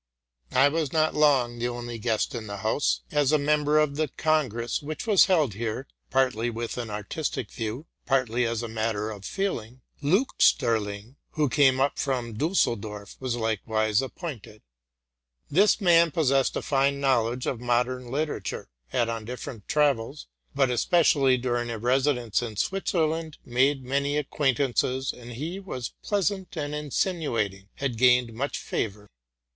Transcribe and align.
I 0.55 0.67
was 0.67 0.91
not 0.91 1.13
long 1.13 1.59
the 1.59 1.67
only 1.67 1.99
guest 1.99 2.33
in 2.33 2.47
the 2.47 2.57
house. 2.65 3.01
As 3.11 3.31
a 3.31 3.37
member 3.37 3.77
of 3.77 3.97
the 3.97 4.07
congress 4.07 4.81
which 4.81 5.05
was 5.05 5.25
held 5.25 5.53
here,— 5.53 5.85
partly 6.09 6.49
with 6.49 6.75
an 6.79 6.89
artistic 6.89 7.51
view, 7.51 7.85
partly 8.07 8.43
as 8.43 8.63
a 8.63 8.67
matter 8.67 9.11
of 9.11 9.25
feeling,— 9.25 9.81
Leuchsenring, 10.01 11.17
who 11.33 11.47
came 11.49 11.79
up 11.79 11.99
from 11.99 12.33
Dusseldorf, 12.33 13.15
was 13.19 13.35
likewise 13.35 14.01
appointed. 14.01 14.63
'This 15.51 15.79
man, 15.79 16.09
pos 16.09 16.31
sessing 16.31 16.55
a 16.55 16.61
fine 16.63 16.99
knowledge 16.99 17.45
of 17.45 17.61
modern 17.61 18.09
literature, 18.09 18.69
had, 18.87 19.07
on 19.07 19.23
different 19.23 19.67
travels, 19.67 20.25
but 20.55 20.71
especially 20.71 21.37
during 21.37 21.69
a 21.69 21.77
residence 21.77 22.41
in 22.41 22.55
Switzerland, 22.55 23.37
made 23.45 23.85
many 23.85 24.17
acquaintances, 24.17 25.13
and, 25.13 25.29
as 25.33 25.37
he 25.37 25.59
was 25.59 25.93
pleasant 26.01 26.57
and 26.57 26.73
insinuating, 26.73 27.69
had 27.75 27.99
gained 27.99 28.33
much 28.33 28.57
favor. 28.57 29.07